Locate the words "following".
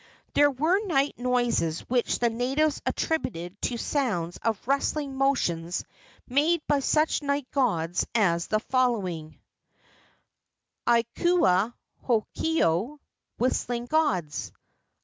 8.61-9.37